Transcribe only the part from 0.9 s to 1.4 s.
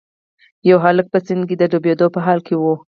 په